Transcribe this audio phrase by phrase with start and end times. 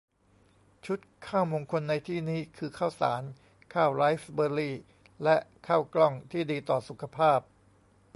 [0.85, 3.23] ชุดข้าวมงคลในที่นี้คือ ข้าวสาร
[3.73, 4.71] ข้าวไรซ์เบอร์รี
[5.23, 7.39] และข้าวกล้อง ที่ดีต่อสุขภาพ